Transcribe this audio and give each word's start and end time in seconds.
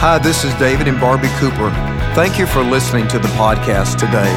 Hi, 0.00 0.16
this 0.16 0.44
is 0.44 0.54
David 0.54 0.88
and 0.88 0.98
Barbie 0.98 1.28
Cooper. 1.36 1.68
Thank 2.16 2.38
you 2.38 2.46
for 2.46 2.62
listening 2.64 3.06
to 3.08 3.18
the 3.18 3.28
podcast 3.36 4.00
today. 4.00 4.32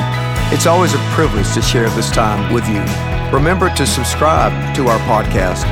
It's 0.51 0.67
always 0.67 0.93
a 0.93 0.99
privilege 1.15 1.47
to 1.53 1.61
share 1.61 1.89
this 1.91 2.11
time 2.11 2.53
with 2.53 2.67
you. 2.67 2.83
Remember 3.31 3.73
to 3.79 3.87
subscribe 3.87 4.51
to 4.75 4.89
our 4.89 4.99
podcast 5.07 5.63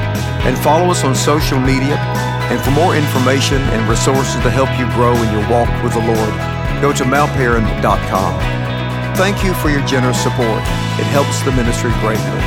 and 0.48 0.58
follow 0.58 0.90
us 0.90 1.04
on 1.04 1.14
social 1.14 1.60
media. 1.60 2.00
And 2.48 2.62
for 2.62 2.72
more 2.72 2.96
information 2.96 3.60
and 3.76 3.84
resources 3.90 4.36
to 4.44 4.50
help 4.50 4.72
you 4.80 4.88
grow 4.96 5.12
in 5.12 5.28
your 5.36 5.44
walk 5.52 5.68
with 5.84 5.92
the 5.92 6.00
Lord, 6.00 6.34
go 6.80 6.96
to 6.96 7.04
mountparan.com. 7.04 8.40
Thank 9.18 9.44
you 9.44 9.54
for 9.56 9.68
your 9.70 9.86
generous 9.86 10.24
support. 10.24 10.64
It 11.04 11.12
helps 11.12 11.44
the 11.44 11.52
ministry 11.52 11.92
greatly. 12.00 12.40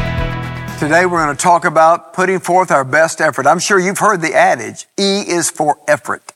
Today 0.80 1.04
we're 1.04 1.22
going 1.22 1.36
to 1.36 1.42
talk 1.42 1.66
about 1.66 2.14
putting 2.14 2.40
forth 2.40 2.70
our 2.70 2.84
best 2.84 3.20
effort. 3.20 3.46
I'm 3.46 3.58
sure 3.58 3.78
you've 3.78 3.98
heard 3.98 4.22
the 4.22 4.32
adage, 4.32 4.88
E 4.98 5.28
is 5.28 5.50
for 5.50 5.78
effort. 5.86 6.33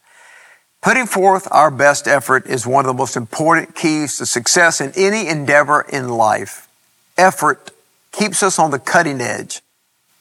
Putting 0.82 1.06
forth 1.06 1.48
our 1.50 1.70
best 1.70 2.06
effort 2.06 2.46
is 2.46 2.66
one 2.66 2.84
of 2.84 2.88
the 2.88 2.98
most 2.98 3.16
important 3.16 3.74
keys 3.74 4.16
to 4.18 4.26
success 4.26 4.80
in 4.80 4.92
any 4.96 5.28
endeavor 5.28 5.80
in 5.80 6.08
life. 6.08 6.68
Effort 7.16 7.72
keeps 8.12 8.42
us 8.42 8.58
on 8.58 8.70
the 8.70 8.78
cutting 8.78 9.20
edge, 9.20 9.60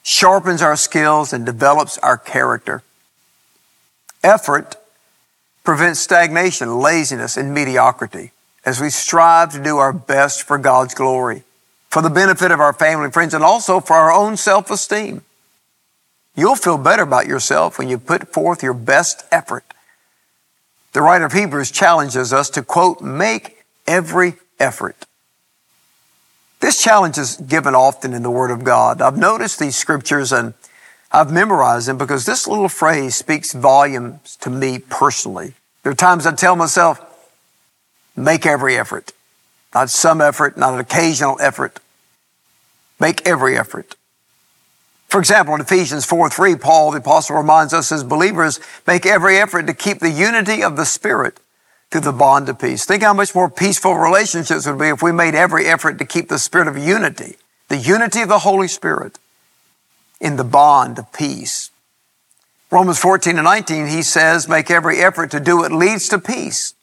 sharpens 0.02 0.62
our 0.62 0.76
skills, 0.76 1.32
and 1.32 1.46
develops 1.46 1.98
our 2.00 2.18
character. 2.18 2.82
Effort 4.24 4.76
prevents 5.64 6.00
stagnation, 6.00 6.80
laziness, 6.80 7.38
and 7.38 7.54
mediocrity 7.54 8.32
as 8.66 8.82
we 8.82 8.90
strive 8.90 9.52
to 9.52 9.64
do 9.64 9.78
our 9.78 9.94
best 9.94 10.44
for 10.44 10.58
God's 10.58 10.94
glory, 10.96 11.44
for 11.90 12.02
the 12.02 12.10
benefit 12.10 12.52
of 12.52 12.60
our 12.60 12.74
family 12.74 13.12
friends, 13.12 13.34
and 13.34 13.44
also 13.44 13.80
for 13.80 13.96
our 13.96 14.12
own 14.12 14.36
self-esteem. 14.36 15.22
You'll 16.36 16.56
feel 16.56 16.78
better 16.78 17.04
about 17.04 17.28
yourself 17.28 17.78
when 17.78 17.90
you 17.90 17.98
put 17.98 18.34
forth 18.34 18.64
your 18.64 18.74
best 18.74 19.24
effort. 19.32 19.64
The 20.98 21.04
writer 21.04 21.26
of 21.26 21.34
Hebrews 21.34 21.70
challenges 21.70 22.34
us 22.34 22.50
to 22.50 22.64
quote, 22.64 23.02
make 23.02 23.64
every 23.86 24.34
effort. 24.60 24.96
This 26.60 26.82
challenge 26.82 27.20
is 27.20 27.38
given 27.38 27.76
often 27.76 28.16
in 28.16 28.24
the 28.24 28.32
Word 28.32 28.50
of 28.50 28.64
God. 28.64 29.00
I've 29.00 29.16
noticed 29.16 29.60
these 29.60 29.76
scriptures 29.76 30.32
and 30.32 30.56
I've 31.12 31.32
memorized 31.32 31.88
them 31.88 32.00
because 32.00 32.26
this 32.26 32.48
little 32.48 32.68
phrase 32.68 33.16
speaks 33.16 33.54
volumes 33.54 34.38
to 34.38 34.50
me 34.50 34.80
personally. 34.80 35.54
There 35.84 35.92
are 35.92 35.96
times 35.96 36.26
I 36.26 36.34
tell 36.34 36.56
myself, 36.56 37.00
make 38.16 38.48
every 38.48 38.76
effort. 38.76 39.12
Not 39.76 39.92
some 39.92 40.20
effort, 40.20 40.58
not 40.58 40.74
an 40.74 40.80
occasional 40.80 41.38
effort. 41.40 41.80
Make 43.00 43.28
every 43.28 43.56
effort. 43.56 43.94
For 45.08 45.20
example, 45.20 45.56
in 45.56 45.62
Ephesians 45.62 46.06
4 46.06 46.30
3, 46.30 46.56
Paul 46.56 46.92
the 46.92 46.98
apostle 46.98 47.38
reminds 47.38 47.74
us 47.74 47.92
as 47.92 48.04
believers, 48.04 48.60
make 48.86 49.06
every 49.06 49.38
effort 49.38 49.68
to 49.68 49.74
keep 49.74 50.00
the 50.00 50.12
unity 50.12 50.62
of 50.62 50.76
the 50.76 50.86
Spirit 50.86 51.40
through 51.90 52.02
the 52.02 52.12
bond 52.12 52.50
of 52.50 52.60
peace. 52.60 52.86
Think 52.86 53.04
how 53.04 53.14
much 53.14 53.34
more 53.34 53.50
peaceful 53.50 53.96
relationships 53.96 54.68
would 54.68 54.80
be 54.80 54.90
if 54.90 55.02
we 55.02 55.12
made 55.12 55.36
every 55.36 55.66
effort 55.66 55.98
to 56.00 56.06
keep 56.06 56.28
the 56.28 56.40
spirit 56.40 56.68
of 56.68 56.78
unity, 56.78 57.38
the 57.70 57.78
unity 57.78 58.22
of 58.22 58.30
the 58.30 58.40
Holy 58.40 58.68
Spirit 58.68 59.18
in 60.20 60.36
the 60.36 60.44
bond 60.44 61.00
of 61.00 61.14
peace. 61.14 61.72
Romans 62.70 63.00
14 63.00 63.38
and 63.38 63.46
19, 63.46 63.88
he 63.88 64.02
says, 64.02 64.50
make 64.50 64.70
every 64.70 64.98
effort 64.98 65.32
to 65.32 65.40
do 65.40 65.58
what 65.58 65.72
leads 65.72 66.10
to 66.10 66.20
peace 66.20 66.74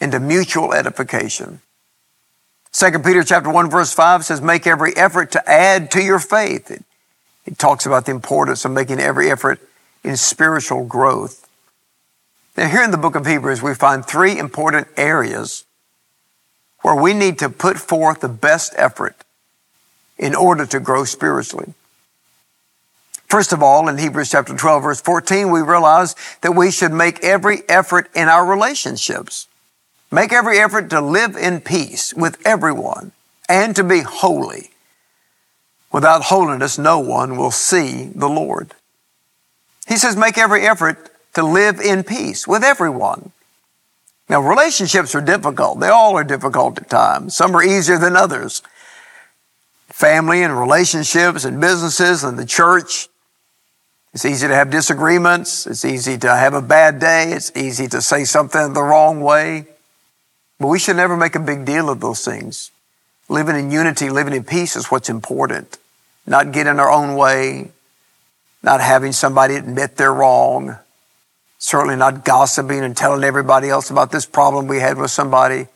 and 0.00 0.12
to 0.12 0.20
mutual 0.20 0.72
edification. 0.72 1.60
2 2.72 2.98
Peter 3.00 3.24
chapter 3.24 3.50
1 3.50 3.70
verse 3.70 3.92
5 3.92 4.24
says, 4.24 4.40
make 4.40 4.66
every 4.66 4.96
effort 4.96 5.32
to 5.32 5.50
add 5.50 5.90
to 5.90 6.02
your 6.02 6.20
faith. 6.20 6.80
It 7.46 7.58
talks 7.58 7.86
about 7.86 8.06
the 8.06 8.12
importance 8.12 8.64
of 8.64 8.70
making 8.70 9.00
every 9.00 9.30
effort 9.30 9.60
in 10.02 10.16
spiritual 10.16 10.84
growth. 10.84 11.48
Now, 12.56 12.68
here 12.68 12.82
in 12.82 12.90
the 12.90 12.98
book 12.98 13.16
of 13.16 13.26
Hebrews, 13.26 13.62
we 13.62 13.74
find 13.74 14.04
three 14.04 14.38
important 14.38 14.86
areas 14.96 15.64
where 16.82 16.94
we 16.94 17.12
need 17.14 17.38
to 17.38 17.48
put 17.48 17.78
forth 17.78 18.20
the 18.20 18.28
best 18.28 18.74
effort 18.76 19.16
in 20.18 20.34
order 20.34 20.64
to 20.66 20.78
grow 20.78 21.04
spiritually. 21.04 21.74
First 23.26 23.52
of 23.52 23.62
all, 23.62 23.88
in 23.88 23.98
Hebrews 23.98 24.30
chapter 24.30 24.54
12, 24.54 24.82
verse 24.82 25.00
14, 25.00 25.50
we 25.50 25.60
realize 25.60 26.14
that 26.42 26.52
we 26.52 26.70
should 26.70 26.92
make 26.92 27.24
every 27.24 27.68
effort 27.68 28.08
in 28.14 28.28
our 28.28 28.46
relationships. 28.46 29.48
Make 30.12 30.32
every 30.32 30.60
effort 30.60 30.90
to 30.90 31.00
live 31.00 31.36
in 31.36 31.60
peace 31.60 32.14
with 32.14 32.38
everyone 32.46 33.10
and 33.48 33.74
to 33.74 33.82
be 33.82 34.02
holy. 34.02 34.70
Without 35.94 36.24
holiness, 36.24 36.76
no 36.76 36.98
one 36.98 37.36
will 37.36 37.52
see 37.52 38.10
the 38.16 38.28
Lord. 38.28 38.74
He 39.86 39.96
says, 39.96 40.16
make 40.16 40.36
every 40.36 40.66
effort 40.66 41.08
to 41.34 41.44
live 41.44 41.78
in 41.78 42.02
peace 42.02 42.48
with 42.48 42.64
everyone. 42.64 43.30
Now, 44.28 44.40
relationships 44.40 45.14
are 45.14 45.20
difficult. 45.20 45.78
They 45.78 45.90
all 45.90 46.16
are 46.16 46.24
difficult 46.24 46.78
at 46.78 46.90
times. 46.90 47.36
Some 47.36 47.54
are 47.54 47.62
easier 47.62 47.96
than 47.96 48.16
others. 48.16 48.60
Family 49.86 50.42
and 50.42 50.58
relationships 50.58 51.44
and 51.44 51.60
businesses 51.60 52.24
and 52.24 52.36
the 52.36 52.44
church. 52.44 53.08
It's 54.12 54.24
easy 54.24 54.48
to 54.48 54.54
have 54.54 54.70
disagreements. 54.70 55.64
It's 55.64 55.84
easy 55.84 56.18
to 56.18 56.34
have 56.34 56.54
a 56.54 56.62
bad 56.62 56.98
day. 56.98 57.30
It's 57.30 57.52
easy 57.54 57.86
to 57.86 58.02
say 58.02 58.24
something 58.24 58.72
the 58.72 58.82
wrong 58.82 59.20
way. 59.20 59.66
But 60.58 60.66
we 60.66 60.80
should 60.80 60.96
never 60.96 61.16
make 61.16 61.36
a 61.36 61.40
big 61.40 61.64
deal 61.64 61.88
of 61.88 62.00
those 62.00 62.24
things. 62.24 62.72
Living 63.28 63.54
in 63.54 63.70
unity, 63.70 64.10
living 64.10 64.34
in 64.34 64.42
peace 64.42 64.74
is 64.74 64.86
what's 64.86 65.08
important 65.08 65.78
not 66.26 66.52
getting 66.52 66.78
our 66.78 66.90
own 66.90 67.16
way, 67.16 67.70
not 68.62 68.80
having 68.80 69.12
somebody 69.12 69.56
admit 69.56 69.96
they're 69.96 70.12
wrong, 70.12 70.76
certainly 71.58 71.96
not 71.96 72.24
gossiping 72.24 72.82
and 72.82 72.96
telling 72.96 73.24
everybody 73.24 73.68
else 73.68 73.90
about 73.90 74.10
this 74.10 74.26
problem 74.26 74.66
we 74.66 74.80
had 74.80 74.96
with 74.96 75.10
somebody. 75.10 75.66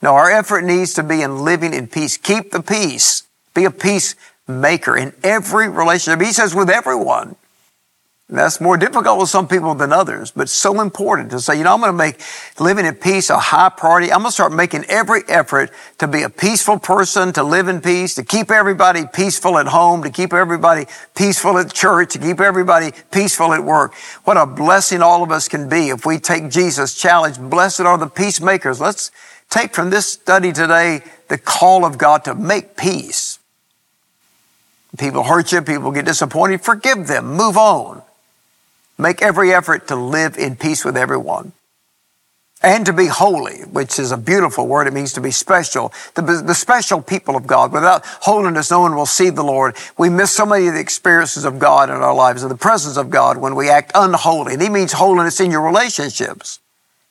No, 0.00 0.14
our 0.14 0.30
effort 0.30 0.62
needs 0.62 0.94
to 0.94 1.02
be 1.02 1.22
in 1.22 1.44
living 1.44 1.74
in 1.74 1.88
peace. 1.88 2.16
Keep 2.16 2.52
the 2.52 2.62
peace. 2.62 3.24
Be 3.54 3.64
a 3.64 3.70
peacemaker 3.70 4.96
in 4.96 5.12
every 5.22 5.68
relationship. 5.68 6.24
He 6.24 6.32
says 6.32 6.54
with 6.54 6.70
everyone. 6.70 7.36
That's 8.30 8.60
more 8.60 8.76
difficult 8.76 9.18
with 9.18 9.30
some 9.30 9.48
people 9.48 9.74
than 9.74 9.90
others, 9.90 10.32
but 10.32 10.50
so 10.50 10.82
important 10.82 11.30
to 11.30 11.40
say, 11.40 11.56
you 11.56 11.64
know, 11.64 11.72
I'm 11.72 11.80
going 11.80 11.92
to 11.92 11.96
make 11.96 12.20
living 12.60 12.84
in 12.84 12.94
peace 12.94 13.30
a 13.30 13.38
high 13.38 13.70
priority. 13.70 14.12
I'm 14.12 14.18
going 14.18 14.28
to 14.28 14.32
start 14.32 14.52
making 14.52 14.84
every 14.84 15.22
effort 15.28 15.70
to 15.96 16.06
be 16.06 16.22
a 16.24 16.28
peaceful 16.28 16.78
person, 16.78 17.32
to 17.32 17.42
live 17.42 17.68
in 17.68 17.80
peace, 17.80 18.14
to 18.16 18.22
keep 18.22 18.50
everybody 18.50 19.04
peaceful 19.10 19.56
at 19.56 19.68
home, 19.68 20.02
to 20.02 20.10
keep 20.10 20.34
everybody 20.34 20.84
peaceful 21.14 21.56
at 21.56 21.72
church, 21.72 22.12
to 22.12 22.18
keep 22.18 22.38
everybody 22.38 22.92
peaceful 23.10 23.54
at 23.54 23.64
work. 23.64 23.94
What 24.24 24.36
a 24.36 24.44
blessing 24.44 25.00
all 25.00 25.22
of 25.22 25.30
us 25.30 25.48
can 25.48 25.66
be 25.66 25.88
if 25.88 26.04
we 26.04 26.18
take 26.18 26.50
Jesus' 26.50 26.94
challenge. 26.94 27.38
Blessed 27.38 27.80
are 27.80 27.96
the 27.96 28.08
peacemakers. 28.08 28.78
Let's 28.78 29.10
take 29.48 29.74
from 29.74 29.88
this 29.88 30.06
study 30.06 30.52
today 30.52 31.00
the 31.28 31.38
call 31.38 31.86
of 31.86 31.96
God 31.96 32.24
to 32.24 32.34
make 32.34 32.76
peace. 32.76 33.38
People 34.98 35.22
hurt 35.22 35.50
you, 35.50 35.62
people 35.62 35.92
get 35.92 36.04
disappointed, 36.04 36.60
forgive 36.60 37.06
them, 37.06 37.34
move 37.34 37.56
on. 37.56 38.02
Make 38.98 39.22
every 39.22 39.54
effort 39.54 39.88
to 39.88 39.96
live 39.96 40.36
in 40.36 40.56
peace 40.56 40.84
with 40.84 40.96
everyone 40.96 41.52
and 42.62 42.84
to 42.86 42.92
be 42.92 43.06
holy, 43.06 43.60
which 43.60 43.98
is 43.98 44.10
a 44.10 44.16
beautiful 44.16 44.66
word. 44.66 44.86
It 44.86 44.92
means 44.92 45.12
to 45.12 45.20
be 45.20 45.30
special, 45.30 45.92
the, 46.14 46.22
the, 46.22 46.54
special 46.54 47.00
people 47.00 47.36
of 47.36 47.46
God. 47.46 47.72
Without 47.72 48.04
holiness, 48.04 48.70
no 48.70 48.80
one 48.80 48.96
will 48.96 49.06
see 49.06 49.30
the 49.30 49.44
Lord. 49.44 49.76
We 49.96 50.08
miss 50.08 50.34
so 50.34 50.44
many 50.44 50.66
of 50.66 50.74
the 50.74 50.80
experiences 50.80 51.44
of 51.44 51.58
God 51.58 51.88
in 51.88 51.96
our 51.96 52.14
lives 52.14 52.42
and 52.42 52.50
the 52.50 52.56
presence 52.56 52.96
of 52.96 53.10
God 53.10 53.36
when 53.36 53.54
we 53.54 53.70
act 53.70 53.92
unholy. 53.94 54.54
And 54.54 54.62
He 54.62 54.68
means 54.68 54.92
holiness 54.92 55.40
in 55.40 55.50
your 55.50 55.62
relationships. 55.62 56.58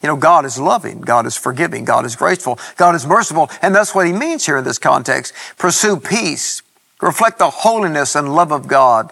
You 0.02 0.08
know, 0.08 0.18
God 0.18 0.46
is 0.46 0.59
loving, 0.59 1.02
God 1.02 1.25
is 1.25 1.38
forgiving, 1.38 1.86
God 1.86 2.06
is 2.06 2.16
graceful, 2.16 2.59
God 2.75 2.94
is 2.94 3.08
merciful, 3.08 3.50
and 3.64 3.74
that's 3.74 3.96
what 3.96 4.06
He 4.06 4.14
means 4.14 4.46
here 4.46 4.58
in 4.58 4.64
this 4.64 4.78
context. 4.78 5.34
Pursue 5.58 5.98
peace, 5.98 6.62
reflect 7.02 7.40
the 7.40 7.50
holiness 7.50 8.16
and 8.16 8.36
love 8.36 8.52
of 8.52 8.68
God 8.68 9.12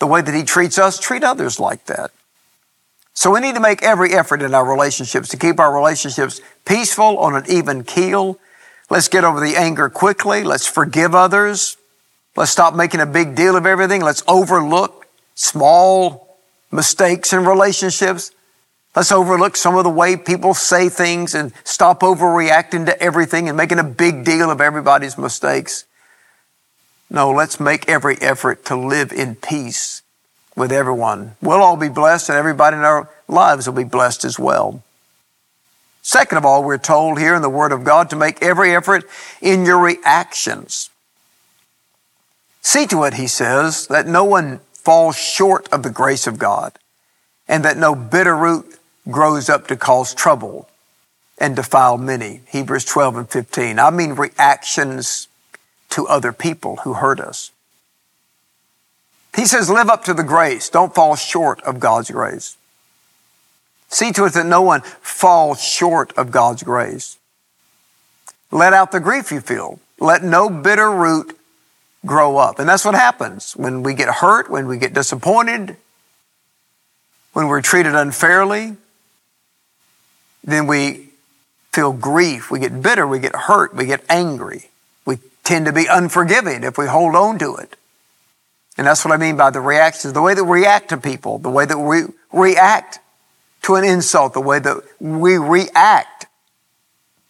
the 0.00 0.06
way 0.06 0.20
that 0.20 0.34
He 0.34 0.42
treats 0.42 0.78
us, 0.78 0.98
treat 0.98 1.22
others 1.22 1.60
like 1.60 1.84
that. 1.86 2.10
So 3.12 3.30
we 3.30 3.40
need 3.40 3.54
to 3.54 3.60
make 3.60 3.82
every 3.82 4.12
effort 4.14 4.42
in 4.42 4.54
our 4.54 4.64
relationships 4.64 5.28
to 5.28 5.36
keep 5.36 5.60
our 5.60 5.74
relationships 5.74 6.40
peaceful 6.64 7.18
on 7.18 7.36
an 7.36 7.44
even 7.48 7.84
keel. 7.84 8.38
Let's 8.88 9.08
get 9.08 9.24
over 9.24 9.40
the 9.40 9.56
anger 9.56 9.88
quickly. 9.88 10.42
Let's 10.42 10.66
forgive 10.66 11.14
others. 11.14 11.76
Let's 12.36 12.50
stop 12.50 12.74
making 12.74 13.00
a 13.00 13.06
big 13.06 13.34
deal 13.34 13.56
of 13.56 13.66
everything. 13.66 14.00
Let's 14.00 14.22
overlook 14.26 15.06
small 15.34 16.36
mistakes 16.72 17.32
in 17.32 17.44
relationships. 17.44 18.32
Let's 18.94 19.12
overlook 19.12 19.56
some 19.56 19.76
of 19.76 19.84
the 19.84 19.90
way 19.90 20.16
people 20.16 20.54
say 20.54 20.88
things 20.88 21.34
and 21.34 21.52
stop 21.64 22.00
overreacting 22.00 22.86
to 22.86 23.02
everything 23.02 23.48
and 23.48 23.56
making 23.56 23.78
a 23.78 23.84
big 23.84 24.24
deal 24.24 24.50
of 24.50 24.60
everybody's 24.60 25.18
mistakes. 25.18 25.84
No, 27.10 27.32
let's 27.32 27.58
make 27.58 27.88
every 27.88 28.16
effort 28.20 28.64
to 28.66 28.76
live 28.76 29.12
in 29.12 29.34
peace 29.34 30.02
with 30.56 30.70
everyone. 30.70 31.34
We'll 31.42 31.62
all 31.62 31.76
be 31.76 31.88
blessed 31.88 32.28
and 32.28 32.38
everybody 32.38 32.76
in 32.76 32.84
our 32.84 33.10
lives 33.26 33.66
will 33.66 33.74
be 33.74 33.84
blessed 33.84 34.24
as 34.24 34.38
well. 34.38 34.82
Second 36.02 36.38
of 36.38 36.44
all, 36.44 36.62
we're 36.62 36.78
told 36.78 37.18
here 37.18 37.34
in 37.34 37.42
the 37.42 37.50
Word 37.50 37.72
of 37.72 37.84
God 37.84 38.10
to 38.10 38.16
make 38.16 38.42
every 38.42 38.74
effort 38.74 39.04
in 39.42 39.66
your 39.66 39.78
reactions. 39.78 40.88
See 42.62 42.86
to 42.86 43.04
it, 43.04 43.14
he 43.14 43.26
says, 43.26 43.86
that 43.88 44.06
no 44.06 44.24
one 44.24 44.60
falls 44.72 45.16
short 45.16 45.68
of 45.72 45.82
the 45.82 45.90
grace 45.90 46.26
of 46.26 46.38
God 46.38 46.78
and 47.48 47.64
that 47.64 47.76
no 47.76 47.94
bitter 47.94 48.36
root 48.36 48.78
grows 49.10 49.48
up 49.48 49.66
to 49.66 49.76
cause 49.76 50.14
trouble 50.14 50.68
and 51.38 51.56
defile 51.56 51.98
many. 51.98 52.42
Hebrews 52.48 52.84
12 52.84 53.16
and 53.16 53.28
15. 53.28 53.78
I 53.78 53.90
mean 53.90 54.12
reactions 54.12 55.26
to 55.90 56.06
other 56.06 56.32
people 56.32 56.76
who 56.76 56.94
hurt 56.94 57.20
us. 57.20 57.50
He 59.36 59.46
says, 59.46 59.70
live 59.70 59.88
up 59.88 60.04
to 60.04 60.14
the 60.14 60.24
grace. 60.24 60.68
Don't 60.68 60.94
fall 60.94 61.16
short 61.16 61.60
of 61.62 61.78
God's 61.78 62.10
grace. 62.10 62.56
See 63.88 64.12
to 64.12 64.24
it 64.24 64.32
that 64.34 64.46
no 64.46 64.62
one 64.62 64.82
falls 65.00 65.62
short 65.62 66.12
of 66.16 66.30
God's 66.30 66.62
grace. 66.62 67.18
Let 68.50 68.72
out 68.72 68.92
the 68.92 69.00
grief 69.00 69.30
you 69.30 69.40
feel. 69.40 69.78
Let 69.98 70.22
no 70.24 70.48
bitter 70.48 70.90
root 70.90 71.36
grow 72.04 72.36
up. 72.36 72.58
And 72.58 72.68
that's 72.68 72.84
what 72.84 72.94
happens 72.94 73.52
when 73.56 73.82
we 73.82 73.94
get 73.94 74.08
hurt, 74.08 74.50
when 74.50 74.66
we 74.66 74.78
get 74.78 74.94
disappointed, 74.94 75.76
when 77.32 77.46
we're 77.46 77.62
treated 77.62 77.94
unfairly, 77.94 78.76
then 80.42 80.66
we 80.66 81.08
feel 81.72 81.92
grief, 81.92 82.50
we 82.50 82.58
get 82.58 82.82
bitter, 82.82 83.06
we 83.06 83.18
get 83.18 83.34
hurt, 83.34 83.74
we 83.74 83.86
get 83.86 84.02
angry. 84.08 84.70
Tend 85.50 85.66
to 85.66 85.72
be 85.72 85.86
unforgiving 85.86 86.62
if 86.62 86.78
we 86.78 86.86
hold 86.86 87.16
on 87.16 87.36
to 87.40 87.56
it. 87.56 87.74
And 88.78 88.86
that's 88.86 89.04
what 89.04 89.12
I 89.12 89.16
mean 89.16 89.36
by 89.36 89.50
the 89.50 89.60
reactions, 89.60 90.14
the 90.14 90.22
way 90.22 90.32
that 90.32 90.44
we 90.44 90.60
react 90.60 90.90
to 90.90 90.96
people, 90.96 91.40
the 91.40 91.50
way 91.50 91.66
that 91.66 91.76
we 91.76 92.02
react 92.32 93.00
to 93.62 93.74
an 93.74 93.82
insult, 93.82 94.32
the 94.32 94.40
way 94.40 94.60
that 94.60 94.76
we 95.00 95.38
react 95.38 96.26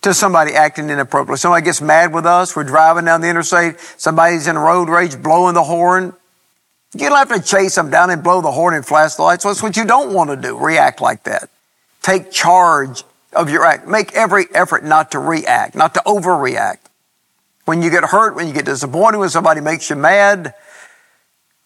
to 0.03 0.13
somebody 0.13 0.53
acting 0.53 0.91
inappropriately. 0.91 1.39
Somebody 1.39 1.65
gets 1.65 1.81
mad 1.81 2.13
with 2.13 2.27
us, 2.27 2.55
we're 2.55 2.65
driving 2.65 3.07
down 3.07 3.23
the 3.23 3.29
interstate, 3.31 3.81
somebody's 3.97 4.47
in 4.47 4.55
a 4.55 4.61
road 4.61 4.91
rage 4.91 5.17
blowing 5.23 5.55
the 5.55 5.65
horn. 5.65 6.13
You 6.93 7.09
don't 7.09 7.27
have 7.27 7.43
to 7.43 7.43
chase 7.43 7.75
them 7.75 7.89
down 7.89 8.11
and 8.11 8.23
blow 8.23 8.43
the 8.43 8.53
horn 8.53 8.75
and 8.75 8.85
flash 8.85 9.15
the 9.15 9.23
lights. 9.23 9.45
That's 9.45 9.63
what 9.63 9.79
you 9.79 9.87
don't 9.87 10.13
want 10.13 10.29
to 10.29 10.37
do. 10.37 10.59
React 10.59 11.01
like 11.01 11.23
that. 11.23 11.49
Take 12.03 12.31
charge 12.31 13.03
of 13.33 13.49
your 13.49 13.65
act. 13.65 13.89
Make 13.89 14.13
every 14.13 14.45
effort 14.53 14.85
not 14.85 15.13
to 15.13 15.19
react, 15.19 15.75
not 15.75 15.95
to 15.95 16.01
overreact. 16.01 16.90
When 17.71 17.83
you 17.83 17.91
get 17.91 18.03
hurt, 18.03 18.35
when 18.35 18.49
you 18.49 18.53
get 18.53 18.65
disappointed, 18.65 19.19
when 19.19 19.29
somebody 19.29 19.61
makes 19.61 19.91
you 19.91 19.95
mad, 19.95 20.55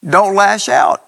don't 0.06 0.34
lash 0.34 0.68
out. 0.68 1.02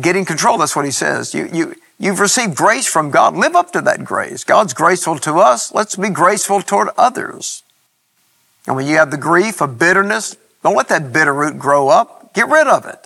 Get 0.00 0.16
in 0.16 0.24
control. 0.24 0.58
That's 0.58 0.74
what 0.74 0.84
he 0.84 0.90
says. 0.90 1.32
You, 1.32 1.48
you, 1.52 1.76
you've 2.00 2.18
received 2.18 2.56
grace 2.56 2.88
from 2.88 3.12
God. 3.12 3.36
Live 3.36 3.54
up 3.54 3.70
to 3.70 3.80
that 3.82 4.04
grace. 4.04 4.42
God's 4.42 4.74
graceful 4.74 5.16
to 5.20 5.34
us. 5.34 5.72
Let's 5.72 5.94
be 5.94 6.08
graceful 6.08 6.60
toward 6.60 6.88
others. 6.98 7.62
And 8.66 8.74
when 8.74 8.88
you 8.88 8.96
have 8.96 9.12
the 9.12 9.16
grief 9.16 9.60
of 9.60 9.78
bitterness, 9.78 10.36
don't 10.64 10.74
let 10.74 10.88
that 10.88 11.12
bitter 11.12 11.32
root 11.32 11.56
grow 11.56 11.86
up. 11.86 12.34
Get 12.34 12.48
rid 12.48 12.66
of 12.66 12.84
it. 12.84 12.98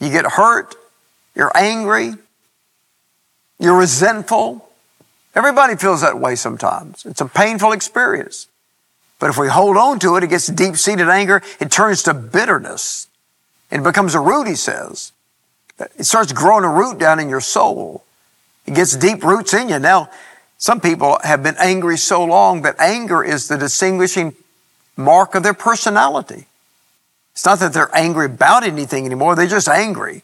You 0.00 0.08
get 0.08 0.24
hurt. 0.24 0.74
You're 1.34 1.52
angry. 1.54 2.14
You're 3.58 3.78
resentful. 3.78 4.70
Everybody 5.34 5.76
feels 5.76 6.00
that 6.00 6.18
way 6.18 6.34
sometimes. 6.34 7.04
It's 7.04 7.20
a 7.20 7.26
painful 7.26 7.72
experience. 7.72 8.46
But 9.18 9.30
if 9.30 9.38
we 9.38 9.48
hold 9.48 9.76
on 9.76 9.98
to 10.00 10.16
it, 10.16 10.24
it 10.24 10.28
gets 10.28 10.46
deep 10.46 10.76
seated 10.76 11.08
anger. 11.08 11.42
It 11.60 11.70
turns 11.70 12.02
to 12.04 12.14
bitterness. 12.14 13.08
It 13.70 13.82
becomes 13.82 14.14
a 14.14 14.20
root, 14.20 14.46
he 14.46 14.54
says. 14.54 15.12
It 15.78 16.04
starts 16.04 16.32
growing 16.32 16.64
a 16.64 16.68
root 16.68 16.98
down 16.98 17.20
in 17.20 17.28
your 17.28 17.40
soul. 17.40 18.04
It 18.66 18.74
gets 18.74 18.96
deep 18.96 19.22
roots 19.22 19.54
in 19.54 19.68
you. 19.68 19.78
Now, 19.78 20.10
some 20.58 20.80
people 20.80 21.18
have 21.22 21.42
been 21.42 21.56
angry 21.58 21.96
so 21.96 22.24
long 22.24 22.62
that 22.62 22.78
anger 22.80 23.22
is 23.22 23.48
the 23.48 23.56
distinguishing 23.56 24.34
mark 24.96 25.34
of 25.34 25.42
their 25.42 25.54
personality. 25.54 26.46
It's 27.32 27.44
not 27.44 27.60
that 27.60 27.72
they're 27.72 27.94
angry 27.96 28.26
about 28.26 28.64
anything 28.64 29.06
anymore, 29.06 29.36
they're 29.36 29.46
just 29.46 29.68
angry. 29.68 30.22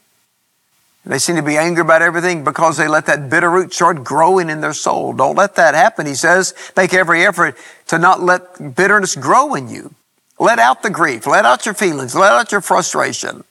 They 1.06 1.18
seem 1.18 1.36
to 1.36 1.42
be 1.42 1.58
angry 1.58 1.82
about 1.82 2.00
everything 2.00 2.44
because 2.44 2.78
they 2.78 2.88
let 2.88 3.06
that 3.06 3.28
bitter 3.28 3.50
root 3.50 3.74
start 3.74 4.02
growing 4.04 4.48
in 4.48 4.62
their 4.62 4.72
soul. 4.72 5.12
Don't 5.12 5.36
let 5.36 5.54
that 5.56 5.74
happen. 5.74 6.06
He 6.06 6.14
says, 6.14 6.54
make 6.76 6.94
every 6.94 7.26
effort 7.26 7.56
to 7.88 7.98
not 7.98 8.22
let 8.22 8.74
bitterness 8.74 9.14
grow 9.14 9.54
in 9.54 9.68
you. 9.68 9.94
Let 10.38 10.58
out 10.58 10.82
the 10.82 10.90
grief. 10.90 11.26
Let 11.26 11.44
out 11.44 11.66
your 11.66 11.74
feelings. 11.74 12.14
Let 12.14 12.32
out 12.32 12.52
your 12.52 12.62
frustration. 12.62 13.44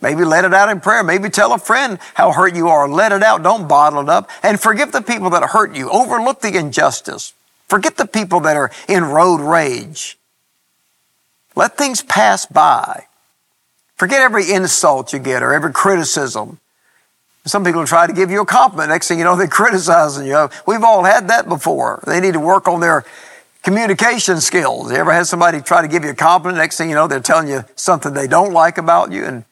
Maybe 0.00 0.24
let 0.24 0.44
it 0.44 0.54
out 0.54 0.70
in 0.70 0.80
prayer. 0.80 1.02
Maybe 1.02 1.28
tell 1.28 1.52
a 1.52 1.58
friend 1.58 1.98
how 2.14 2.32
hurt 2.32 2.54
you 2.56 2.68
are. 2.68 2.88
Let 2.88 3.12
it 3.12 3.22
out. 3.22 3.42
Don't 3.42 3.68
bottle 3.68 4.00
it 4.00 4.08
up. 4.08 4.30
And 4.42 4.58
forgive 4.58 4.92
the 4.92 5.02
people 5.02 5.30
that 5.30 5.42
hurt 5.50 5.74
you. 5.74 5.90
Overlook 5.90 6.40
the 6.40 6.56
injustice. 6.56 7.34
Forget 7.68 7.96
the 7.96 8.06
people 8.06 8.40
that 8.40 8.56
are 8.56 8.70
in 8.88 9.04
road 9.04 9.40
rage. 9.40 10.18
Let 11.54 11.76
things 11.76 12.02
pass 12.02 12.46
by. 12.46 13.06
Forget 13.96 14.20
every 14.20 14.52
insult 14.52 15.12
you 15.12 15.18
get 15.18 15.42
or 15.42 15.52
every 15.52 15.72
criticism. 15.72 16.58
Some 17.46 17.64
people 17.64 17.86
try 17.86 18.06
to 18.06 18.12
give 18.12 18.30
you 18.30 18.42
a 18.42 18.46
compliment. 18.46 18.90
Next 18.90 19.08
thing 19.08 19.18
you 19.18 19.24
know, 19.24 19.36
they're 19.36 19.46
criticizing 19.48 20.26
you. 20.26 20.48
We've 20.66 20.82
all 20.82 21.04
had 21.04 21.28
that 21.28 21.48
before. 21.48 22.02
They 22.06 22.20
need 22.20 22.34
to 22.34 22.40
work 22.40 22.68
on 22.68 22.80
their 22.80 23.04
communication 23.62 24.40
skills. 24.40 24.90
You 24.90 24.98
ever 24.98 25.12
had 25.12 25.26
somebody 25.26 25.60
try 25.60 25.82
to 25.82 25.88
give 25.88 26.04
you 26.04 26.10
a 26.10 26.14
compliment? 26.14 26.58
Next 26.58 26.76
thing 26.76 26.88
you 26.88 26.94
know, 26.94 27.06
they're 27.06 27.20
telling 27.20 27.48
you 27.48 27.64
something 27.74 28.12
they 28.12 28.26
don't 28.28 28.52
like 28.52 28.78
about 28.78 29.12
you 29.12 29.24
and 29.24 29.44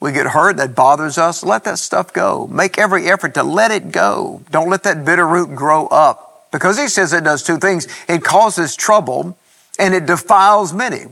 we 0.00 0.10
get 0.10 0.26
hurt. 0.26 0.56
That 0.56 0.74
bothers 0.74 1.16
us. 1.16 1.44
Let 1.44 1.62
that 1.64 1.78
stuff 1.78 2.12
go. 2.12 2.48
Make 2.48 2.78
every 2.78 3.08
effort 3.08 3.34
to 3.34 3.44
let 3.44 3.70
it 3.70 3.92
go. 3.92 4.42
Don't 4.50 4.68
let 4.68 4.82
that 4.82 5.04
bitter 5.04 5.26
root 5.26 5.54
grow 5.54 5.86
up 5.86 6.48
because 6.50 6.78
he 6.78 6.88
says 6.88 7.12
it 7.12 7.24
does 7.24 7.42
two 7.42 7.58
things. 7.58 7.86
It 8.08 8.24
causes 8.24 8.74
trouble 8.74 9.38
and 9.78 9.94
it 9.94 10.06
defiles 10.06 10.72
many. 10.72 11.06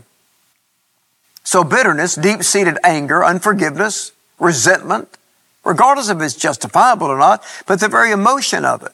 So 1.45 1.65
bitterness, 1.65 2.15
deep-seated 2.15 2.79
anger, 2.85 3.25
unforgiveness, 3.25 4.13
resentment, 4.39 5.17
regardless 5.65 6.09
if 6.09 6.21
it's 6.21 6.35
justifiable 6.35 7.09
or 7.09 7.19
not, 7.19 7.45
but 7.67 7.81
the 7.81 7.89
very 7.89 8.13
emotion 8.13 8.65
of 8.65 8.83
it, 8.83 8.93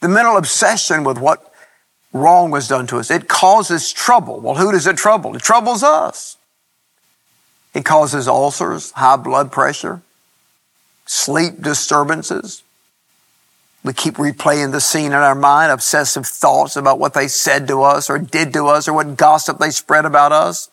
the 0.00 0.08
mental 0.08 0.36
obsession 0.36 1.04
with 1.04 1.18
what 1.18 1.52
wrong 2.12 2.50
was 2.50 2.68
done 2.68 2.86
to 2.88 2.98
us. 2.98 3.10
It 3.10 3.28
causes 3.28 3.92
trouble. 3.92 4.40
Well, 4.40 4.54
who 4.54 4.72
does 4.72 4.86
it 4.86 4.96
trouble? 4.96 5.34
It 5.34 5.42
troubles 5.42 5.82
us. 5.82 6.36
It 7.74 7.84
causes 7.84 8.28
ulcers, 8.28 8.92
high 8.92 9.16
blood 9.16 9.50
pressure, 9.50 10.02
sleep 11.06 11.60
disturbances. 11.60 12.62
We 13.82 13.92
keep 13.92 14.14
replaying 14.14 14.72
the 14.72 14.80
scene 14.80 15.06
in 15.06 15.12
our 15.12 15.34
mind, 15.34 15.72
obsessive 15.72 16.26
thoughts 16.26 16.76
about 16.76 16.98
what 16.98 17.14
they 17.14 17.28
said 17.28 17.66
to 17.68 17.82
us 17.82 18.08
or 18.08 18.18
did 18.18 18.52
to 18.52 18.68
us 18.68 18.86
or 18.86 18.94
what 18.94 19.16
gossip 19.16 19.58
they 19.58 19.70
spread 19.70 20.04
about 20.04 20.32
us. 20.32 20.70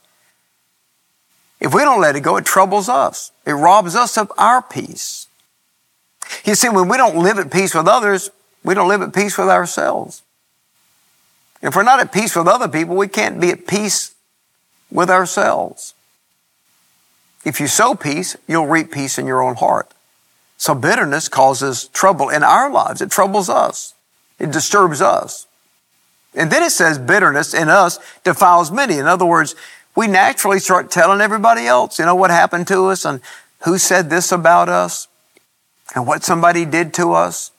If 1.62 1.76
we 1.76 1.84
don't 1.84 2.02
let 2.02 2.16
it 2.16 2.22
go, 2.22 2.38
it 2.38 2.46
troubles 2.46 2.90
us. 2.90 3.32
It 3.46 3.54
robs 3.54 3.96
us 3.96 4.18
of 4.18 4.32
our 4.38 4.64
peace. 4.64 5.28
You 6.44 6.56
see, 6.56 6.70
when 6.70 6.90
we 6.90 6.98
don't 6.98 7.18
live 7.18 7.38
at 7.38 7.52
peace 7.52 7.76
with 7.76 7.88
others, 7.88 8.32
we 8.64 8.74
don't 8.74 8.88
live 8.88 9.04
at 9.04 9.14
peace 9.14 9.38
with 9.38 9.48
ourselves. 9.48 10.24
If 11.62 11.76
we're 11.76 11.84
not 11.84 12.00
at 12.00 12.12
peace 12.12 12.36
with 12.36 12.48
other 12.48 12.68
people, 12.68 12.96
we 12.96 13.08
can't 13.08 13.40
be 13.40 13.52
at 13.52 13.68
peace 13.68 14.16
with 14.90 15.12
ourselves. 15.12 15.94
If 17.46 17.60
you 17.60 17.68
sow 17.68 17.94
peace, 17.94 18.36
you'll 18.48 18.68
reap 18.68 18.92
peace 18.92 19.20
in 19.20 19.28
your 19.28 19.44
own 19.44 19.56
heart. 19.56 19.92
So 20.58 20.74
bitterness 20.74 21.30
causes 21.30 21.88
trouble 21.90 22.30
in 22.30 22.44
our 22.44 22.72
lives. 22.72 23.02
It 23.02 23.12
troubles 23.12 23.50
us. 23.50 23.94
It 24.40 24.52
disturbs 24.52 25.02
us. 25.02 25.46
And 26.34 26.52
then 26.52 26.64
it 26.64 26.72
says 26.72 26.98
bitterness 26.98 27.54
in 27.54 27.70
us 27.70 28.00
defiles 28.24 28.72
many. 28.72 28.98
In 28.98 29.06
other 29.06 29.26
words, 29.26 29.56
we 29.96 30.08
naturally 30.08 30.60
start 30.60 30.92
telling 30.92 31.22
everybody 31.22 31.68
else, 31.68 32.00
you 32.00 32.06
know, 32.06 32.16
what 32.16 32.30
happened 32.30 32.68
to 32.68 32.88
us 32.88 33.06
and 33.06 33.22
who 33.64 33.78
said 33.78 34.10
this 34.10 34.32
about 34.32 34.70
us 34.70 35.08
and 35.96 36.08
what 36.08 36.24
somebody 36.24 36.66
did 36.66 36.94
to 36.96 37.14
us. 37.14 37.52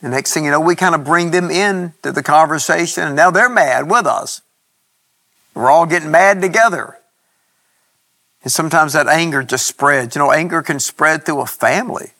The 0.00 0.08
next 0.08 0.32
thing 0.32 0.44
you 0.44 0.50
know, 0.50 0.60
we 0.60 0.76
kind 0.76 0.94
of 0.94 1.04
bring 1.04 1.32
them 1.32 1.50
in 1.50 1.92
to 2.02 2.12
the 2.12 2.22
conversation 2.22 3.04
and 3.04 3.16
now 3.16 3.30
they're 3.30 3.48
mad 3.48 3.90
with 3.90 4.06
us. 4.06 4.42
We're 5.54 5.70
all 5.70 5.86
getting 5.86 6.12
mad 6.12 6.40
together. 6.40 6.98
And 8.44 8.52
sometimes 8.52 8.92
that 8.92 9.08
anger 9.08 9.42
just 9.42 9.66
spreads. 9.66 10.14
You 10.14 10.20
know, 10.20 10.30
anger 10.30 10.62
can 10.62 10.78
spread 10.78 11.26
through 11.26 11.40
a 11.40 11.46
family. 11.46 12.12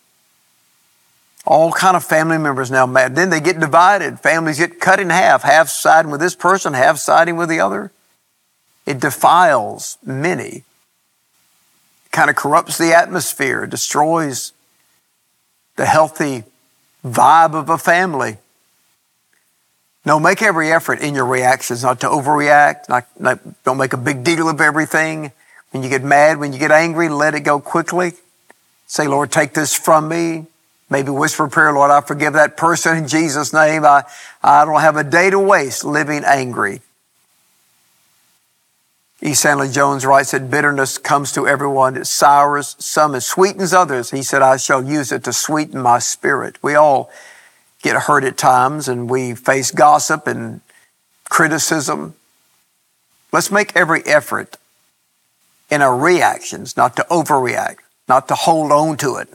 All 1.46 1.70
kind 1.72 1.96
of 1.96 2.04
family 2.04 2.36
members 2.36 2.70
now 2.70 2.84
mad. 2.84 3.14
Then 3.14 3.30
they 3.30 3.40
get 3.40 3.60
divided. 3.60 4.18
Families 4.18 4.58
get 4.58 4.80
cut 4.80 4.98
in 4.98 5.08
half, 5.08 5.44
half 5.44 5.68
siding 5.68 6.10
with 6.10 6.20
this 6.20 6.34
person, 6.34 6.74
half 6.74 6.98
siding 6.98 7.36
with 7.36 7.48
the 7.48 7.60
other. 7.60 7.92
It 8.88 9.00
defiles 9.00 9.98
many. 10.02 10.64
It 12.06 12.10
kind 12.10 12.30
of 12.30 12.36
corrupts 12.36 12.78
the 12.78 12.96
atmosphere, 12.96 13.66
destroys 13.66 14.54
the 15.76 15.84
healthy 15.84 16.44
vibe 17.04 17.54
of 17.54 17.68
a 17.68 17.76
family. 17.76 18.38
No, 20.06 20.18
make 20.18 20.40
every 20.40 20.72
effort 20.72 21.00
in 21.00 21.14
your 21.14 21.26
reactions 21.26 21.82
not 21.82 22.00
to 22.00 22.06
overreact, 22.06 22.88
not, 22.88 23.06
not, 23.20 23.40
don't 23.62 23.76
make 23.76 23.92
a 23.92 23.98
big 23.98 24.24
deal 24.24 24.48
of 24.48 24.58
everything. 24.58 25.32
When 25.72 25.82
you 25.82 25.90
get 25.90 26.02
mad, 26.02 26.38
when 26.38 26.54
you 26.54 26.58
get 26.58 26.70
angry, 26.70 27.10
let 27.10 27.34
it 27.34 27.40
go 27.40 27.60
quickly. 27.60 28.12
Say, 28.86 29.06
Lord, 29.06 29.30
take 29.30 29.52
this 29.52 29.74
from 29.74 30.08
me. 30.08 30.46
Maybe 30.88 31.10
whisper 31.10 31.44
a 31.44 31.50
prayer, 31.50 31.74
Lord, 31.74 31.90
I 31.90 32.00
forgive 32.00 32.32
that 32.32 32.56
person 32.56 32.96
in 32.96 33.06
Jesus' 33.06 33.52
name. 33.52 33.84
I, 33.84 34.04
I 34.42 34.64
don't 34.64 34.80
have 34.80 34.96
a 34.96 35.04
day 35.04 35.28
to 35.28 35.38
waste 35.38 35.84
living 35.84 36.24
angry. 36.24 36.80
E. 39.20 39.34
Stanley 39.34 39.68
Jones 39.68 40.06
writes 40.06 40.30
that 40.30 40.50
bitterness 40.50 40.96
comes 40.96 41.32
to 41.32 41.48
everyone. 41.48 41.96
It 41.96 42.06
sours 42.06 42.76
some, 42.78 43.14
and 43.14 43.22
sweetens 43.22 43.72
others. 43.72 44.10
He 44.10 44.22
said, 44.22 44.42
I 44.42 44.56
shall 44.56 44.82
use 44.82 45.10
it 45.10 45.24
to 45.24 45.32
sweeten 45.32 45.80
my 45.80 45.98
spirit. 45.98 46.56
We 46.62 46.76
all 46.76 47.10
get 47.82 48.02
hurt 48.02 48.24
at 48.24 48.36
times 48.36 48.86
and 48.88 49.10
we 49.10 49.34
face 49.34 49.72
gossip 49.72 50.26
and 50.28 50.60
criticism. 51.28 52.14
Let's 53.32 53.50
make 53.50 53.74
every 53.74 54.06
effort 54.06 54.56
in 55.68 55.82
our 55.82 55.96
reactions 55.96 56.76
not 56.76 56.94
to 56.96 57.06
overreact, 57.10 57.78
not 58.08 58.28
to 58.28 58.34
hold 58.34 58.70
on 58.70 58.96
to 58.98 59.16
it, 59.16 59.28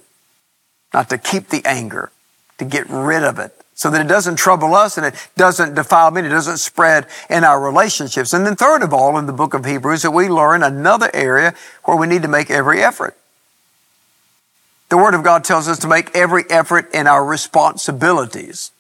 not 0.93 1.09
to 1.09 1.17
keep 1.17 1.49
the 1.49 1.61
anger, 1.65 2.09
to 2.57 2.65
get 2.65 2.89
rid 2.89 3.23
of 3.23 3.37
it 3.37 3.62
so 3.75 3.89
that 3.89 4.01
it 4.01 4.07
doesn't 4.07 4.35
trouble 4.35 4.75
us 4.75 4.97
and 4.97 5.05
it 5.05 5.15
doesn't 5.35 5.75
defile 5.75 6.11
me, 6.11 6.19
and 6.19 6.27
it 6.27 6.31
doesn't 6.31 6.57
spread 6.57 7.07
in 7.29 7.43
our 7.43 7.61
relationships. 7.61 8.33
And 8.33 8.45
then 8.45 8.55
third 8.55 8.83
of 8.83 8.93
all, 8.93 9.17
in 9.17 9.25
the 9.25 9.33
book 9.33 9.53
of 9.53 9.65
Hebrews, 9.65 10.03
that 10.03 10.11
we 10.11 10.29
learn 10.29 10.63
another 10.63 11.09
area 11.13 11.53
where 11.83 11.97
we 11.97 12.07
need 12.07 12.21
to 12.21 12.27
make 12.27 12.51
every 12.51 12.83
effort. 12.83 13.17
The 14.89 14.97
Word 14.97 15.15
of 15.15 15.23
God 15.23 15.43
tells 15.43 15.67
us 15.67 15.79
to 15.79 15.87
make 15.87 16.15
every 16.15 16.43
effort 16.49 16.93
in 16.93 17.07
our 17.07 17.25
responsibilities. 17.25 18.71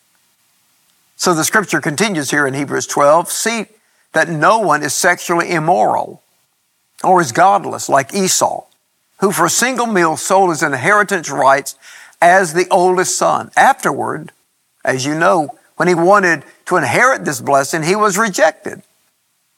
So 1.15 1.33
the 1.33 1.43
scripture 1.43 1.81
continues 1.81 2.31
here 2.31 2.45
in 2.45 2.53
Hebrews 2.53 2.85
12, 2.85 3.29
see 3.29 3.65
that 4.11 4.29
no 4.29 4.59
one 4.59 4.83
is 4.83 4.93
sexually 4.93 5.51
immoral 5.51 6.21
or 7.03 7.19
is 7.19 7.31
godless 7.31 7.89
like 7.89 8.13
Esau, 8.13 8.65
who 9.21 9.31
for 9.31 9.45
a 9.45 9.49
single 9.49 9.87
meal 9.87 10.17
sold 10.17 10.51
his 10.51 10.61
inheritance 10.61 11.29
rights 11.29 11.75
as 12.21 12.53
the 12.53 12.67
oldest 12.69 13.17
son. 13.17 13.51
Afterward, 13.57 14.31
as 14.83 15.05
you 15.05 15.15
know, 15.15 15.57
when 15.75 15.87
he 15.87 15.95
wanted 15.95 16.43
to 16.65 16.77
inherit 16.77 17.25
this 17.25 17.41
blessing, 17.41 17.83
he 17.83 17.95
was 17.95 18.17
rejected. 18.17 18.81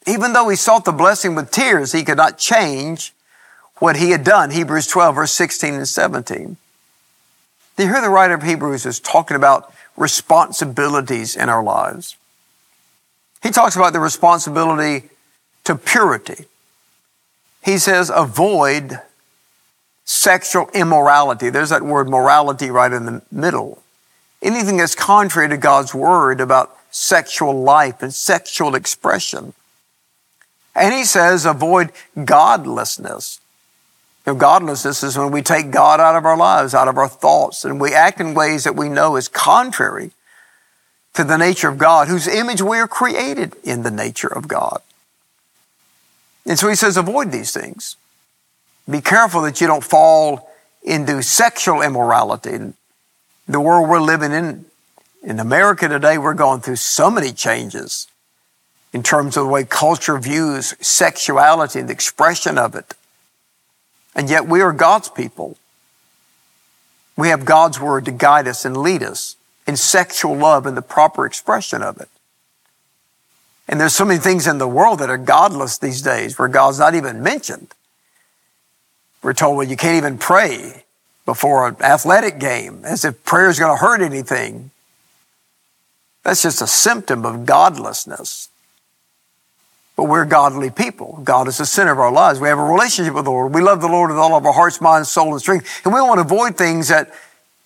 Even 0.07 0.33
though 0.33 0.49
he 0.49 0.55
sought 0.55 0.85
the 0.85 0.91
blessing 0.91 1.35
with 1.35 1.51
tears, 1.51 1.91
he 1.91 2.03
could 2.03 2.17
not 2.17 2.37
change 2.37 3.13
what 3.79 3.95
he 3.95 4.11
had 4.11 4.23
done. 4.23 4.51
Hebrews 4.51 4.87
12, 4.87 5.15
verse 5.15 5.33
16 5.33 5.73
and 5.73 5.87
17. 5.87 6.57
Do 7.75 7.83
you 7.83 7.91
hear 7.91 8.01
the 8.01 8.09
writer 8.09 8.35
of 8.35 8.43
Hebrews 8.43 8.85
is 8.85 8.99
talking 8.99 9.35
about 9.35 9.73
responsibilities 9.97 11.35
in 11.35 11.49
our 11.49 11.63
lives? 11.63 12.15
He 13.43 13.49
talks 13.49 13.75
about 13.75 13.93
the 13.93 13.99
responsibility 13.99 15.09
to 15.65 15.75
purity. 15.75 16.45
He 17.63 17.77
says, 17.77 18.11
avoid 18.13 19.01
sexual 20.05 20.69
immorality. 20.73 21.49
There's 21.49 21.71
that 21.71 21.81
word 21.81 22.07
morality 22.07 22.69
right 22.69 22.93
in 22.93 23.05
the 23.05 23.21
middle 23.31 23.83
anything 24.41 24.77
that's 24.77 24.95
contrary 24.95 25.49
to 25.49 25.57
God's 25.57 25.93
word 25.93 26.39
about 26.41 26.77
sexual 26.91 27.61
life 27.61 28.01
and 28.01 28.13
sexual 28.13 28.75
expression. 28.75 29.53
And 30.75 30.93
he 30.93 31.03
says, 31.03 31.45
avoid 31.45 31.91
godlessness. 32.23 33.39
Godlessness 34.25 35.03
is 35.03 35.17
when 35.17 35.31
we 35.31 35.41
take 35.41 35.71
God 35.71 35.99
out 35.99 36.15
of 36.15 36.25
our 36.25 36.37
lives, 36.37 36.73
out 36.73 36.87
of 36.87 36.97
our 36.97 37.07
thoughts, 37.07 37.63
and 37.63 37.79
we 37.79 37.93
act 37.93 38.19
in 38.19 38.33
ways 38.33 38.63
that 38.63 38.75
we 38.75 38.89
know 38.89 39.15
is 39.15 39.27
contrary 39.27 40.11
to 41.13 41.23
the 41.23 41.37
nature 41.37 41.69
of 41.69 41.77
God, 41.77 42.07
whose 42.07 42.27
image 42.27 42.61
we 42.61 42.77
are 42.77 42.87
created 42.87 43.55
in 43.63 43.83
the 43.83 43.91
nature 43.91 44.27
of 44.27 44.47
God. 44.47 44.81
And 46.45 46.59
so 46.59 46.67
he 46.67 46.75
says, 46.75 46.97
avoid 46.97 47.31
these 47.31 47.51
things. 47.51 47.97
Be 48.89 49.01
careful 49.01 49.41
that 49.43 49.61
you 49.61 49.67
don't 49.67 49.83
fall 49.83 50.49
into 50.83 51.23
sexual 51.23 51.81
immorality 51.81 52.73
the 53.47 53.59
world 53.59 53.89
we're 53.89 54.01
living 54.01 54.31
in, 54.31 54.65
in 55.21 55.39
America 55.39 55.87
today, 55.87 56.17
we're 56.17 56.33
going 56.33 56.61
through 56.61 56.77
so 56.77 57.11
many 57.11 57.31
changes 57.31 58.07
in 58.91 59.03
terms 59.03 59.37
of 59.37 59.45
the 59.45 59.49
way 59.49 59.63
culture 59.63 60.17
views 60.17 60.73
sexuality 60.79 61.79
and 61.79 61.89
the 61.89 61.93
expression 61.93 62.57
of 62.57 62.75
it. 62.75 62.93
And 64.15 64.29
yet 64.29 64.47
we 64.47 64.61
are 64.61 64.71
God's 64.71 65.09
people. 65.09 65.57
We 67.17 67.29
have 67.29 67.45
God's 67.45 67.79
word 67.79 68.05
to 68.05 68.11
guide 68.11 68.47
us 68.47 68.65
and 68.65 68.75
lead 68.77 69.03
us 69.03 69.35
in 69.67 69.77
sexual 69.77 70.35
love 70.35 70.65
and 70.65 70.77
the 70.77 70.81
proper 70.81 71.25
expression 71.25 71.81
of 71.81 71.99
it. 71.99 72.09
And 73.67 73.79
there's 73.79 73.95
so 73.95 74.05
many 74.05 74.19
things 74.19 74.47
in 74.47 74.59
the 74.59 74.67
world 74.67 74.99
that 74.99 75.09
are 75.09 75.17
godless 75.17 75.77
these 75.77 76.01
days 76.01 76.37
where 76.37 76.47
God's 76.47 76.79
not 76.79 76.95
even 76.95 77.23
mentioned. 77.23 77.73
We're 79.21 79.33
told, 79.33 79.57
well, 79.57 79.67
you 79.67 79.75
can't 79.75 79.97
even 79.97 80.17
pray 80.17 80.84
before 81.25 81.67
an 81.67 81.75
athletic 81.81 82.39
game 82.39 82.81
as 82.85 83.03
if 83.03 83.23
prayer 83.25 83.49
is 83.49 83.59
going 83.59 83.75
to 83.75 83.81
hurt 83.81 84.01
anything. 84.01 84.71
That's 86.23 86.41
just 86.41 86.61
a 86.61 86.67
symptom 86.67 87.25
of 87.25 87.45
godlessness. 87.45 88.49
But 89.95 90.05
we're 90.05 90.25
godly 90.25 90.69
people. 90.69 91.21
God 91.23 91.47
is 91.47 91.57
the 91.57 91.65
center 91.65 91.91
of 91.91 91.99
our 91.99 92.11
lives. 92.11 92.39
We 92.39 92.49
have 92.49 92.59
a 92.59 92.63
relationship 92.63 93.13
with 93.13 93.25
the 93.25 93.31
Lord. 93.31 93.53
We 93.53 93.61
love 93.61 93.81
the 93.81 93.87
Lord 93.87 94.09
with 94.09 94.19
all 94.19 94.35
of 94.35 94.45
our 94.45 94.53
hearts, 94.53 94.81
minds, 94.81 95.09
soul, 95.09 95.31
and 95.31 95.41
strength. 95.41 95.85
And 95.85 95.93
we 95.93 96.01
want 96.01 96.17
to 96.17 96.25
avoid 96.25 96.57
things 96.57 96.89
that 96.89 97.13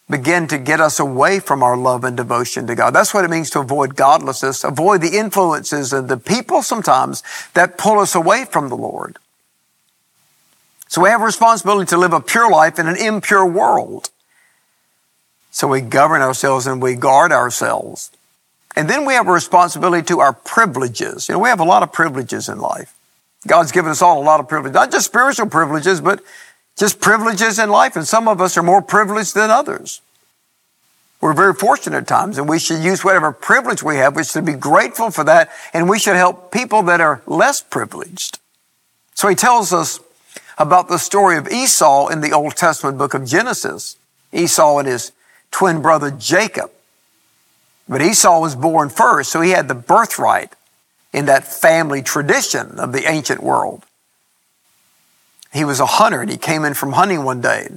begin 0.09 0.47
to 0.47 0.57
get 0.57 0.79
us 0.79 0.99
away 0.99 1.39
from 1.39 1.63
our 1.63 1.77
love 1.77 2.03
and 2.03 2.17
devotion 2.17 2.67
to 2.67 2.75
God. 2.75 2.91
That's 2.91 3.13
what 3.13 3.23
it 3.23 3.29
means 3.29 3.49
to 3.51 3.59
avoid 3.59 3.95
godlessness, 3.95 4.63
avoid 4.63 5.01
the 5.01 5.17
influences 5.17 5.93
and 5.93 6.07
the 6.07 6.17
people 6.17 6.61
sometimes 6.61 7.23
that 7.53 7.77
pull 7.77 7.99
us 7.99 8.15
away 8.15 8.45
from 8.45 8.69
the 8.69 8.77
Lord. 8.77 9.17
So 10.89 11.01
we 11.01 11.09
have 11.09 11.21
a 11.21 11.25
responsibility 11.25 11.87
to 11.89 11.97
live 11.97 12.13
a 12.13 12.19
pure 12.19 12.49
life 12.49 12.79
in 12.79 12.87
an 12.87 12.97
impure 12.97 13.45
world. 13.45 14.09
So 15.51 15.67
we 15.67 15.81
govern 15.81 16.21
ourselves 16.21 16.65
and 16.65 16.81
we 16.81 16.95
guard 16.95 17.31
ourselves. 17.31 18.09
And 18.75 18.89
then 18.89 19.05
we 19.05 19.13
have 19.13 19.27
a 19.27 19.31
responsibility 19.31 20.03
to 20.07 20.19
our 20.19 20.33
privileges. 20.33 21.29
You 21.29 21.33
know, 21.33 21.39
we 21.39 21.49
have 21.49 21.59
a 21.59 21.65
lot 21.65 21.83
of 21.83 21.93
privileges 21.93 22.49
in 22.49 22.59
life. 22.59 22.95
God's 23.47 23.71
given 23.71 23.91
us 23.91 24.01
all 24.01 24.21
a 24.21 24.25
lot 24.25 24.39
of 24.39 24.47
privileges, 24.49 24.73
not 24.73 24.91
just 24.91 25.05
spiritual 25.05 25.45
privileges, 25.45 26.01
but 26.01 26.21
just 26.75 26.99
privileges 26.99 27.59
in 27.59 27.69
life. 27.69 27.95
And 27.95 28.07
some 28.07 28.27
of 28.27 28.41
us 28.41 28.57
are 28.57 28.63
more 28.63 28.81
privileged 28.81 29.35
than 29.35 29.51
others. 29.51 30.01
We're 31.21 31.33
very 31.33 31.53
fortunate 31.53 31.97
at 31.97 32.07
times, 32.07 32.37
and 32.37 32.49
we 32.49 32.57
should 32.57 32.81
use 32.81 33.03
whatever 33.03 33.31
privilege 33.31 33.83
we 33.83 33.97
have. 33.97 34.15
We 34.15 34.23
should 34.23 34.45
be 34.45 34.53
grateful 34.53 35.11
for 35.11 35.23
that, 35.25 35.51
and 35.71 35.87
we 35.87 35.99
should 35.99 36.15
help 36.15 36.51
people 36.51 36.81
that 36.83 37.01
are 37.01 37.21
less 37.27 37.61
privileged. 37.61 38.39
So 39.13 39.27
he 39.27 39.35
tells 39.35 39.71
us 39.73 39.99
about 40.59 40.89
the 40.89 40.99
story 40.99 41.37
of 41.37 41.47
Esau 41.47 42.07
in 42.09 42.19
the 42.19 42.33
Old 42.33 42.55
Testament 42.57 42.97
book 42.97 43.13
of 43.13 43.25
Genesis. 43.25 43.95
Esau 44.33 44.77
and 44.77 44.87
his 44.87 45.13
twin 45.51 45.81
brother 45.81 46.11
Jacob. 46.11 46.69
But 47.87 48.01
Esau 48.01 48.39
was 48.39 48.55
born 48.55 48.89
first, 48.89 49.31
so 49.31 49.41
he 49.41 49.51
had 49.51 49.67
the 49.67 49.73
birthright 49.73 50.53
in 51.11 51.25
that 51.25 51.47
family 51.47 52.03
tradition 52.03 52.77
of 52.77 52.91
the 52.91 53.09
ancient 53.09 53.41
world. 53.41 53.85
He 55.51 55.63
was 55.63 55.79
a 55.79 55.85
hunter 55.85 56.21
and 56.21 56.29
he 56.29 56.37
came 56.37 56.63
in 56.63 56.75
from 56.75 56.91
hunting 56.91 57.23
one 57.23 57.41
day. 57.41 57.69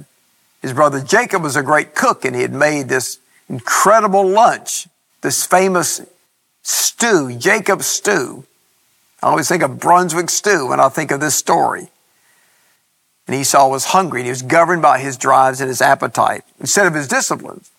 His 0.61 0.73
brother 0.73 1.01
Jacob 1.01 1.41
was 1.41 1.55
a 1.55 1.63
great 1.63 1.95
cook 1.95 2.23
and 2.23 2.35
he 2.35 2.43
had 2.43 2.53
made 2.53 2.89
this 2.89 3.17
incredible 3.49 4.27
lunch, 4.27 4.87
this 5.21 5.45
famous 5.45 6.01
stew, 6.61 7.35
Jacob's 7.35 7.87
stew. 7.87 8.45
I 9.23 9.27
always 9.27 9.49
think 9.49 9.63
of 9.63 9.79
Brunswick 9.79 10.29
stew 10.29 10.67
when 10.67 10.79
I 10.79 10.89
think 10.89 11.09
of 11.09 11.19
this 11.19 11.35
story. 11.35 11.89
And 13.27 13.35
Esau 13.35 13.69
was 13.69 13.85
hungry 13.85 14.21
and 14.21 14.25
he 14.25 14.31
was 14.31 14.41
governed 14.41 14.81
by 14.81 14.99
his 14.99 15.17
drives 15.17 15.61
and 15.61 15.69
his 15.69 15.81
appetite 15.81 16.43
instead 16.59 16.85
of 16.85 16.93
his 16.93 17.07
disciplines. 17.07 17.71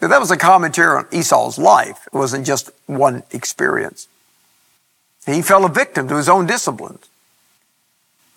But 0.00 0.08
that 0.08 0.20
was 0.20 0.30
a 0.30 0.36
commentary 0.36 0.98
on 0.98 1.06
Esau's 1.12 1.58
life. 1.58 2.06
It 2.12 2.16
wasn't 2.16 2.46
just 2.46 2.70
one 2.86 3.22
experience. 3.30 4.08
he 5.26 5.42
fell 5.42 5.64
a 5.64 5.68
victim 5.68 6.08
to 6.08 6.16
his 6.16 6.28
own 6.28 6.46
disciplines, 6.46 7.08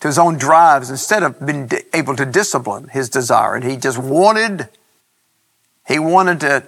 to 0.00 0.08
his 0.08 0.18
own 0.18 0.38
drives, 0.38 0.90
instead 0.90 1.22
of 1.22 1.44
being 1.44 1.70
able 1.92 2.16
to 2.16 2.24
discipline 2.24 2.88
his 2.88 3.08
desire. 3.08 3.54
And 3.54 3.64
he 3.64 3.76
just 3.76 3.98
wanted, 3.98 4.68
he 5.86 5.98
wanted 5.98 6.40
to 6.40 6.64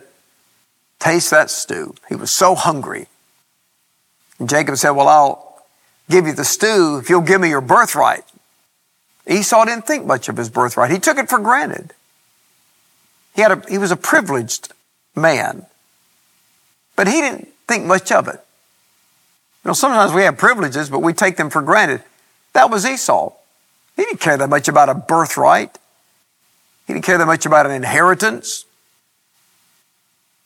taste 0.99 1.31
that 1.31 1.51
stew. 1.51 1.95
He 2.09 2.15
was 2.15 2.31
so 2.31 2.55
hungry. 2.55 3.07
And 4.39 4.49
Jacob 4.49 4.77
said, 4.77 4.91
Well, 4.91 5.09
I'll 5.09 5.65
give 6.09 6.27
you 6.27 6.33
the 6.33 6.45
stew 6.45 6.99
if 6.99 7.09
you'll 7.09 7.21
give 7.21 7.41
me 7.41 7.49
your 7.49 7.61
birthright. 7.61 8.25
Esau 9.31 9.65
didn't 9.65 9.87
think 9.87 10.05
much 10.05 10.29
of 10.29 10.37
his 10.37 10.51
birthright. 10.51 10.91
He 10.91 10.99
took 10.99 11.17
it 11.17 11.29
for 11.29 11.39
granted. 11.39 11.95
He, 13.35 13.43
had 13.43 13.53
a, 13.53 13.71
he 13.71 13.79
was 13.79 13.93
a 13.93 13.97
privileged 13.97 14.73
man, 15.15 15.67
but 16.97 17.07
he 17.07 17.21
didn't 17.21 17.49
think 17.69 17.87
much 17.87 18.11
of 18.11 18.27
it. 18.27 18.45
You 19.65 19.69
know, 19.69 19.73
sometimes 19.73 20.13
we 20.13 20.23
have 20.23 20.37
privileges, 20.37 20.91
but 20.91 21.01
we 21.01 21.13
take 21.13 21.37
them 21.37 21.49
for 21.49 21.63
granted. 21.63 22.03
That 22.55 22.71
was 22.71 22.85
Esau. 22.85 23.33
He 23.97 24.05
didn't 24.05 24.21
care 24.21 24.37
that 24.37 24.49
much 24.49 24.67
about 24.67 24.89
a 24.89 24.95
birthright. 24.95 25.79
He 26.87 26.93
didn't 26.93 27.05
care 27.05 27.19
that 27.19 27.27
much 27.27 27.47
about 27.47 27.67
an 27.67 27.73
inheritance. 27.73 28.65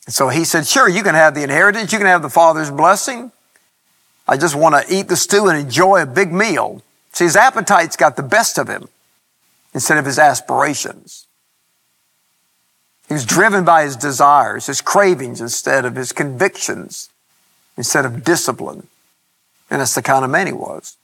And 0.04 0.14
so 0.14 0.28
he 0.28 0.44
said, 0.44 0.66
Sure, 0.66 0.88
you 0.88 1.02
can 1.02 1.14
have 1.14 1.34
the 1.34 1.42
inheritance, 1.42 1.92
you 1.92 1.98
can 1.98 2.06
have 2.06 2.20
the 2.20 2.28
Father's 2.28 2.70
blessing. 2.70 3.32
I 4.28 4.36
just 4.36 4.54
want 4.54 4.74
to 4.74 4.94
eat 4.94 5.08
the 5.08 5.16
stew 5.16 5.48
and 5.48 5.58
enjoy 5.58 6.02
a 6.02 6.06
big 6.06 6.32
meal. 6.32 6.82
See, 7.14 7.24
his 7.24 7.36
appetites 7.36 7.96
got 7.96 8.16
the 8.16 8.24
best 8.24 8.58
of 8.58 8.68
him 8.68 8.88
instead 9.72 9.98
of 9.98 10.04
his 10.04 10.18
aspirations. 10.18 11.26
He 13.06 13.14
was 13.14 13.24
driven 13.24 13.64
by 13.64 13.84
his 13.84 13.96
desires, 13.96 14.66
his 14.66 14.80
cravings 14.80 15.40
instead 15.40 15.84
of 15.84 15.94
his 15.94 16.10
convictions, 16.10 17.10
instead 17.76 18.04
of 18.04 18.24
discipline. 18.24 18.88
And 19.70 19.80
that's 19.80 19.94
the 19.94 20.02
kind 20.02 20.24
of 20.24 20.30
man 20.30 20.48
he 20.48 20.52
was. 20.52 20.96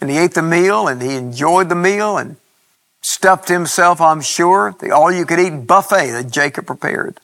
And 0.00 0.10
he 0.10 0.18
ate 0.18 0.34
the 0.34 0.42
meal 0.42 0.88
and 0.88 1.00
he 1.00 1.14
enjoyed 1.14 1.68
the 1.68 1.76
meal 1.76 2.18
and 2.18 2.36
stuffed 3.00 3.48
himself, 3.48 4.00
I'm 4.00 4.20
sure, 4.20 4.74
the 4.80 4.90
all 4.90 5.12
you 5.12 5.24
could 5.24 5.38
eat 5.38 5.68
buffet 5.68 6.10
that 6.10 6.32
Jacob 6.32 6.66
prepared. 6.66 7.20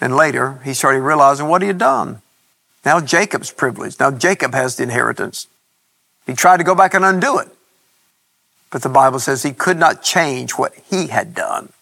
And 0.00 0.16
later, 0.16 0.60
he 0.64 0.74
started 0.74 1.00
realizing 1.00 1.48
what 1.48 1.62
he 1.62 1.68
had 1.68 1.78
done. 1.78 2.22
Now 2.84 3.00
Jacob's 3.00 3.50
privileged. 3.50 3.98
Now 3.98 4.12
Jacob 4.12 4.54
has 4.54 4.76
the 4.76 4.84
inheritance. 4.84 5.48
He 6.26 6.34
tried 6.34 6.58
to 6.58 6.64
go 6.64 6.74
back 6.74 6.94
and 6.94 7.04
undo 7.04 7.38
it. 7.38 7.48
But 8.70 8.82
the 8.82 8.88
Bible 8.88 9.18
says 9.20 9.42
he 9.42 9.52
could 9.52 9.78
not 9.78 10.02
change 10.02 10.52
what 10.52 10.74
he 10.90 11.08
had 11.08 11.34
done. 11.34 11.72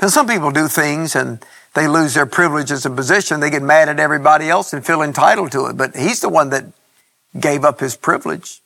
Now, 0.00 0.08
some 0.08 0.26
people 0.26 0.50
do 0.50 0.68
things 0.68 1.16
and 1.16 1.44
they 1.74 1.88
lose 1.88 2.14
their 2.14 2.26
privileges 2.26 2.84
and 2.86 2.96
position. 2.96 3.40
They 3.40 3.50
get 3.50 3.62
mad 3.62 3.88
at 3.88 3.98
everybody 3.98 4.48
else 4.48 4.72
and 4.72 4.84
feel 4.84 5.02
entitled 5.02 5.52
to 5.52 5.66
it. 5.66 5.76
But 5.76 5.96
he's 5.96 6.20
the 6.20 6.28
one 6.28 6.50
that 6.50 6.66
gave 7.38 7.64
up 7.64 7.80
his 7.80 7.96
privilege. 7.96 8.60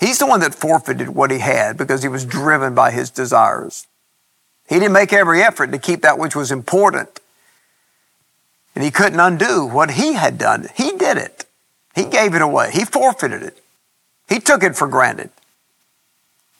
He's 0.00 0.18
the 0.18 0.26
one 0.26 0.40
that 0.40 0.54
forfeited 0.54 1.10
what 1.10 1.30
he 1.30 1.38
had 1.38 1.76
because 1.76 2.02
he 2.02 2.08
was 2.08 2.24
driven 2.24 2.74
by 2.74 2.90
his 2.90 3.10
desires. 3.10 3.86
He 4.68 4.76
didn't 4.76 4.92
make 4.92 5.12
every 5.12 5.42
effort 5.42 5.70
to 5.72 5.78
keep 5.78 6.02
that 6.02 6.18
which 6.18 6.34
was 6.34 6.50
important. 6.50 7.20
And 8.74 8.82
he 8.82 8.90
couldn't 8.90 9.20
undo 9.20 9.66
what 9.66 9.92
he 9.92 10.14
had 10.14 10.38
done. 10.38 10.68
He 10.74 10.92
did 10.92 11.16
it. 11.16 11.44
He 11.94 12.04
gave 12.04 12.34
it 12.34 12.42
away. 12.42 12.70
He 12.72 12.84
forfeited 12.84 13.42
it. 13.42 13.58
He 14.28 14.40
took 14.40 14.62
it 14.62 14.76
for 14.76 14.88
granted. 14.88 15.30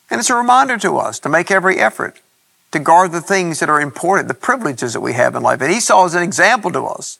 And 0.09 0.19
it's 0.19 0.29
a 0.29 0.35
reminder 0.35 0.77
to 0.77 0.97
us 0.97 1.19
to 1.19 1.29
make 1.29 1.51
every 1.51 1.77
effort 1.77 2.21
to 2.71 2.79
guard 2.79 3.11
the 3.11 3.21
things 3.21 3.59
that 3.59 3.69
are 3.69 3.79
important, 3.79 4.27
the 4.27 4.33
privileges 4.33 4.93
that 4.93 4.99
we 4.99 5.13
have 5.13 5.33
in 5.33 5.41
life. 5.41 5.61
And 5.61 5.71
Esau 5.71 6.05
is 6.05 6.13
an 6.13 6.23
example 6.23 6.71
to 6.71 6.85
us 6.85 7.19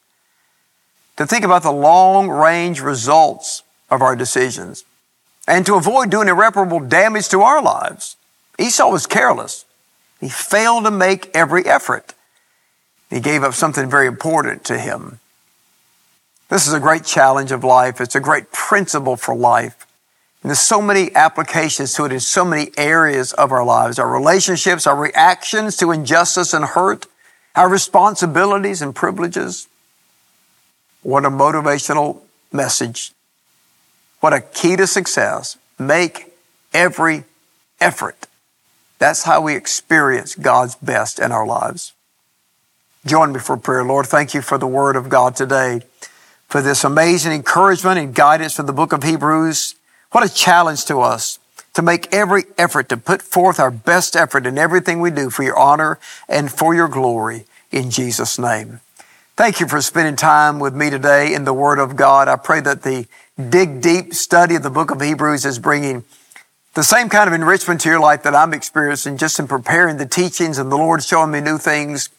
to 1.17 1.25
think 1.25 1.45
about 1.45 1.63
the 1.63 1.71
long 1.71 2.29
range 2.29 2.81
results 2.81 3.63
of 3.89 4.01
our 4.01 4.15
decisions 4.15 4.83
and 5.47 5.65
to 5.65 5.75
avoid 5.75 6.09
doing 6.09 6.27
irreparable 6.27 6.81
damage 6.81 7.29
to 7.29 7.41
our 7.41 7.61
lives. 7.61 8.17
Esau 8.59 8.89
was 8.89 9.07
careless. 9.07 9.65
He 10.19 10.29
failed 10.29 10.83
to 10.85 10.91
make 10.91 11.33
every 11.33 11.65
effort. 11.65 12.13
He 13.09 13.19
gave 13.19 13.43
up 13.43 13.53
something 13.53 13.89
very 13.89 14.07
important 14.07 14.63
to 14.65 14.77
him. 14.77 15.19
This 16.55 16.67
is 16.67 16.73
a 16.73 16.79
great 16.79 17.03
challenge 17.03 17.51
of 17.51 17.65
life. 17.65 17.99
It's 17.99 18.15
a 18.15 18.21
great 18.21 18.49
principle 18.53 19.17
for 19.17 19.35
life. 19.35 19.85
And 20.41 20.49
there's 20.49 20.61
so 20.61 20.81
many 20.81 21.13
applications 21.13 21.93
to 21.95 22.05
it 22.05 22.13
in 22.13 22.21
so 22.21 22.45
many 22.45 22.71
areas 22.77 23.33
of 23.33 23.51
our 23.51 23.65
lives 23.65 23.99
our 23.99 24.09
relationships, 24.09 24.87
our 24.87 24.95
reactions 24.95 25.75
to 25.75 25.91
injustice 25.91 26.53
and 26.53 26.63
hurt, 26.63 27.07
our 27.57 27.67
responsibilities 27.67 28.81
and 28.81 28.95
privileges. 28.95 29.67
What 31.03 31.25
a 31.25 31.29
motivational 31.29 32.21
message. 32.53 33.11
What 34.21 34.31
a 34.31 34.39
key 34.39 34.77
to 34.77 34.87
success. 34.87 35.57
Make 35.77 36.31
every 36.73 37.25
effort. 37.81 38.27
That's 38.97 39.23
how 39.23 39.41
we 39.41 39.57
experience 39.57 40.35
God's 40.35 40.75
best 40.75 41.19
in 41.19 41.33
our 41.33 41.45
lives. 41.45 41.91
Join 43.05 43.33
me 43.33 43.41
for 43.41 43.57
prayer. 43.57 43.83
Lord, 43.83 44.05
thank 44.05 44.33
you 44.33 44.41
for 44.41 44.57
the 44.57 44.67
word 44.67 44.95
of 44.95 45.09
God 45.09 45.35
today, 45.35 45.81
for 46.47 46.61
this 46.61 46.83
amazing 46.83 47.31
encouragement 47.31 47.99
and 47.99 48.13
guidance 48.13 48.55
from 48.55 48.65
the 48.65 48.73
book 48.73 48.93
of 48.93 49.03
Hebrews. 49.03 49.75
What 50.11 50.25
a 50.25 50.33
challenge 50.33 50.85
to 50.85 51.01
us 51.01 51.39
to 51.73 51.81
make 51.81 52.11
every 52.13 52.43
effort 52.57 52.87
to 52.89 52.97
put 52.97 53.21
forth 53.21 53.59
our 53.59 53.71
best 53.71 54.15
effort 54.15 54.45
in 54.45 54.57
everything 54.57 55.01
we 55.01 55.11
do 55.11 55.29
for 55.29 55.43
your 55.43 55.59
honor 55.59 55.99
and 56.29 56.49
for 56.51 56.73
your 56.73 56.87
glory 56.87 57.45
in 57.71 57.91
Jesus' 57.91 58.39
name. 58.39 58.79
Thank 59.35 59.59
you 59.59 59.67
for 59.67 59.81
spending 59.81 60.15
time 60.15 60.59
with 60.59 60.73
me 60.73 60.89
today 60.89 61.33
in 61.33 61.43
the 61.43 61.53
Word 61.53 61.77
of 61.77 61.97
God. 61.97 62.29
I 62.29 62.37
pray 62.37 62.61
that 62.61 62.83
the 62.83 63.05
dig 63.49 63.81
deep 63.81 64.13
study 64.13 64.55
of 64.55 64.63
the 64.63 64.69
book 64.69 64.91
of 64.91 65.01
Hebrews 65.01 65.45
is 65.45 65.59
bringing 65.59 66.05
the 66.73 66.83
same 66.83 67.09
kind 67.09 67.27
of 67.27 67.33
enrichment 67.33 67.81
to 67.81 67.89
your 67.89 67.99
life 67.99 68.23
that 68.23 68.33
I'm 68.33 68.53
experiencing 68.53 69.17
just 69.17 69.37
in 69.37 69.47
preparing 69.47 69.97
the 69.97 70.05
teachings 70.05 70.57
and 70.57 70.71
the 70.71 70.77
Lord 70.77 71.03
showing 71.03 71.31
me 71.31 71.41
new 71.41 71.57
things. 71.57 72.09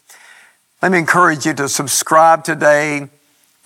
Let 0.83 0.93
me 0.93 0.99
encourage 0.99 1.47
you 1.47 1.55
to 1.55 1.71
subscribe 1.71 2.45
today 2.45 3.09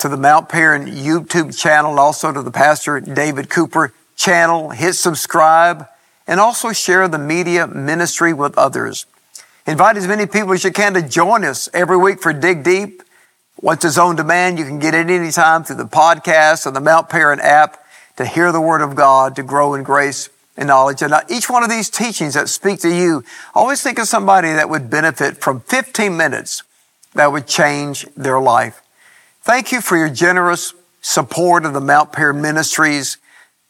to 0.01 0.09
the 0.09 0.17
Mount 0.17 0.49
Paran 0.49 0.87
YouTube 0.87 1.57
channel 1.57 1.91
and 1.91 2.01
also 2.01 2.33
to 2.33 2.41
the 2.41 2.51
Pastor 2.51 3.01
David 3.01 3.51
Cooper 3.51 3.93
channel, 4.17 4.71
hit 4.71 4.95
subscribe, 4.95 5.87
and 6.27 6.41
also 6.41 6.73
share 6.73 7.07
the 7.07 7.19
media 7.19 7.67
ministry 7.67 8.33
with 8.33 8.57
others. 8.57 9.05
Invite 9.67 9.99
as 9.99 10.09
many 10.09 10.25
people 10.25 10.55
as 10.55 10.65
you 10.65 10.73
can 10.73 10.95
to 10.95 11.03
join 11.03 11.45
us 11.45 11.69
every 11.75 11.99
week 11.99 12.23
for 12.23 12.33
Dig 12.33 12.65
Deep. 12.65 13.03
Once 13.61 13.85
it's 13.85 13.99
on 13.99 14.17
demand, 14.17 14.59
you 14.59 14.65
can 14.65 14.79
get 14.79 14.95
it 14.95 15.11
anytime 15.11 15.65
through 15.65 15.77
the 15.77 15.85
podcast 15.85 16.67
or 16.67 16.71
the 16.71 16.81
Mount 16.81 17.11
Paran 17.11 17.39
app 17.39 17.85
to 18.17 18.25
hear 18.25 18.53
the 18.53 18.61
Word 18.61 18.81
of 18.81 18.95
God, 18.95 19.37
to 19.37 19.43
grow 19.43 19.75
in 19.75 19.83
grace 19.83 20.31
and 20.57 20.69
knowledge. 20.69 21.03
And 21.03 21.13
uh, 21.13 21.21
each 21.29 21.51
one 21.51 21.63
of 21.63 21.69
these 21.69 21.91
teachings 21.91 22.33
that 22.35 22.49
speak 22.49 22.81
to 22.81 22.95
you, 22.95 23.23
always 23.55 23.83
think 23.83 23.99
of 23.99 24.09
somebody 24.09 24.49
that 24.49 24.71
would 24.71 24.89
benefit 24.89 25.37
from 25.37 25.61
15 25.61 26.17
minutes 26.17 26.63
that 27.15 27.31
would 27.31 27.47
change 27.47 28.07
their 28.17 28.41
life. 28.41 28.81
Thank 29.51 29.73
you 29.73 29.81
for 29.81 29.97
your 29.97 30.09
generous 30.09 30.75
support 31.01 31.65
of 31.65 31.73
the 31.73 31.81
Mount 31.81 32.13
Paran 32.13 32.41
Ministries 32.41 33.19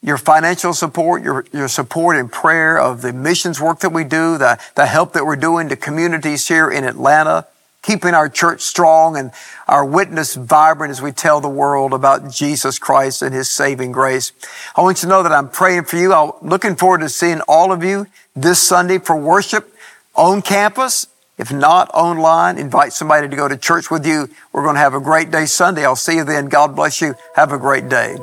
your 0.03 0.19
financial 0.19 0.75
support, 0.75 1.23
your, 1.23 1.47
your 1.55 1.69
support 1.69 2.19
in 2.19 2.29
prayer 2.29 2.79
of 2.79 3.01
the 3.01 3.15
missions 3.15 3.63
work 3.63 3.81
that 3.81 3.91
we 3.91 4.05
do, 4.05 4.37
the, 4.37 4.61
the 4.75 4.85
help 4.85 5.15
that 5.15 5.25
we're 5.25 5.37
doing 5.37 5.71
to 5.71 5.77
communities 5.77 6.47
here 6.49 6.71
in 6.71 6.85
Atlanta, 6.85 7.47
keeping 7.81 8.13
our 8.13 8.29
church 8.29 8.61
strong 8.61 9.17
and 9.17 9.31
our 9.69 9.83
witness 9.83 10.35
vibrant 10.35 10.91
as 10.91 11.01
we 11.01 11.13
tell 11.13 11.41
the 11.41 11.49
world 11.49 11.95
about 11.95 12.31
Jesus 12.31 12.79
Christ 12.79 13.23
and 13.23 13.35
his 13.35 13.49
saving 13.49 13.91
grace. 13.91 14.33
I 14.77 14.83
want 14.83 14.99
you 14.99 15.07
to 15.07 15.09
know 15.09 15.23
that 15.23 15.33
I'm 15.33 15.49
praying 15.49 15.85
for 15.85 15.97
you. 15.97 16.13
I'm 16.13 16.33
looking 16.43 16.77
forward 16.77 17.01
to 17.01 17.09
seeing 17.09 17.41
all 17.49 17.73
of 17.73 17.83
you 17.83 18.07
this 18.37 18.61
Sunday 18.61 18.99
for 18.99 19.17
worship 19.17 19.75
on 20.15 20.43
campus. 20.43 21.07
If 21.41 21.51
not 21.51 21.89
online, 21.95 22.59
invite 22.59 22.93
somebody 22.93 23.27
to 23.27 23.35
go 23.35 23.49
to 23.49 23.57
church 23.57 23.91
with 23.91 24.05
you. 24.07 24.29
We're 24.53 24.63
going 24.63 24.75
to 24.75 24.81
have 24.81 24.93
a 24.93 25.01
great 25.01 25.31
day 25.31 25.47
Sunday. 25.47 25.87
I'll 25.87 25.97
see 25.97 26.17
you 26.17 26.25
then. 26.25 26.51
God 26.51 26.77
bless 26.77 27.01
you. 27.01 27.15
Have 27.35 27.51
a 27.51 27.59
great 27.59 27.89
day. 27.89 28.19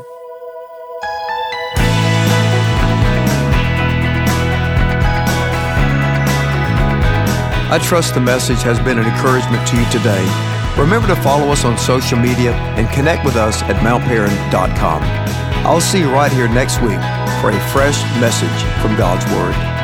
I 7.70 7.80
trust 7.84 8.14
the 8.14 8.22
message 8.22 8.62
has 8.62 8.80
been 8.82 9.00
an 9.00 9.08
encouragement 9.08 9.68
to 9.70 9.78
you 9.78 9.90
today. 9.90 10.24
Remember 10.78 11.08
to 11.08 11.16
follow 11.24 11.52
us 11.52 11.66
on 11.66 11.76
social 11.76 12.20
media 12.20 12.54
and 12.78 12.88
connect 12.90 13.26
with 13.26 13.36
us 13.36 13.64
at 13.64 13.78
mountparan.com. 13.78 15.02
I'll 15.66 15.82
see 15.82 16.02
you 16.02 16.12
right 16.12 16.32
here 16.32 16.48
next 16.48 16.84
week 16.84 17.02
for 17.42 17.50
a 17.50 17.60
fresh 17.72 18.00
message 18.22 18.64
from 18.80 18.96
God's 18.96 19.26
Word. 19.34 19.77